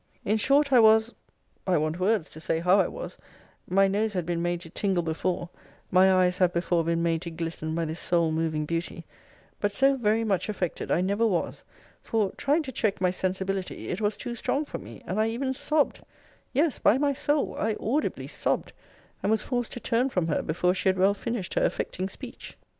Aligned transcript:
In 0.25 0.37
short, 0.37 0.73
I 0.73 0.79
was 0.79 1.13
I 1.67 1.77
want 1.77 1.99
words 1.99 2.27
to 2.31 2.39
say 2.39 2.57
how 2.57 2.79
I 2.79 2.87
was 2.87 3.19
my 3.69 3.87
nose 3.87 4.13
had 4.13 4.25
been 4.25 4.41
made 4.41 4.61
to 4.61 4.69
tingle 4.71 5.03
before; 5.03 5.49
my 5.91 6.11
eyes 6.11 6.39
have 6.39 6.53
before 6.53 6.83
been 6.83 7.03
made 7.03 7.21
to 7.21 7.29
glisten 7.29 7.75
by 7.75 7.85
this 7.85 7.99
soul 7.99 8.31
moving 8.31 8.65
beauty; 8.65 9.05
but 9.59 9.71
so 9.71 9.95
very 9.97 10.23
much 10.23 10.49
affected, 10.49 10.89
I 10.89 11.01
never 11.01 11.27
was 11.27 11.63
for, 12.01 12.31
trying 12.31 12.63
to 12.63 12.71
check 12.71 12.99
my 12.99 13.11
sensibility, 13.11 13.89
it 13.89 14.01
was 14.01 14.17
too 14.17 14.33
strong 14.33 14.65
for 14.65 14.79
me, 14.79 15.03
and 15.05 15.19
I 15.21 15.27
even 15.27 15.53
sobbed 15.53 16.01
Yes, 16.51 16.79
by 16.79 16.97
my 16.97 17.13
soul, 17.13 17.55
I 17.55 17.75
audibly 17.79 18.25
sobbed, 18.25 18.73
and 19.21 19.29
was 19.29 19.43
forced 19.43 19.71
to 19.73 19.79
turn 19.79 20.09
from 20.09 20.29
her 20.29 20.41
before 20.41 20.73
she 20.73 20.89
had 20.89 20.97
well 20.97 21.13
finished 21.13 21.53
her 21.53 21.63
affecting 21.63 22.09
speech. 22.09 22.57